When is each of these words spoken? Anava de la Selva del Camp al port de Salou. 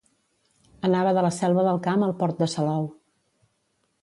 Anava 0.89 1.11
de 1.17 1.23
la 1.27 1.31
Selva 1.37 1.67
del 1.69 1.79
Camp 1.89 2.09
al 2.09 2.17
port 2.23 2.43
de 2.45 2.51
Salou. 2.57 2.93